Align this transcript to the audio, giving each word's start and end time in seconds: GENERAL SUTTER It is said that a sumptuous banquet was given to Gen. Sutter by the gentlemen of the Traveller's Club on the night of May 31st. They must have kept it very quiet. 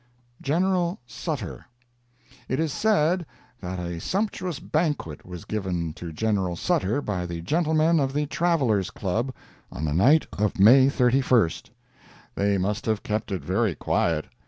GENERAL 0.41 0.99
SUTTER 1.05 1.67
It 2.49 2.59
is 2.59 2.73
said 2.73 3.23
that 3.59 3.77
a 3.77 3.99
sumptuous 3.99 4.59
banquet 4.59 5.27
was 5.27 5.45
given 5.45 5.93
to 5.93 6.11
Gen. 6.11 6.55
Sutter 6.55 7.03
by 7.03 7.27
the 7.27 7.39
gentlemen 7.41 7.99
of 7.99 8.11
the 8.11 8.25
Traveller's 8.25 8.89
Club 8.89 9.31
on 9.71 9.85
the 9.85 9.93
night 9.93 10.25
of 10.39 10.57
May 10.57 10.87
31st. 10.87 11.69
They 12.33 12.57
must 12.57 12.87
have 12.87 13.03
kept 13.03 13.31
it 13.31 13.43
very 13.43 13.75
quiet. 13.75 14.25